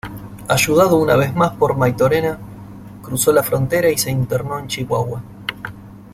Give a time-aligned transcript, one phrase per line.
[0.47, 2.39] Ayudado una vez más por Maytorena,
[3.03, 5.23] cruzó la frontera y se internó en Chihuahua.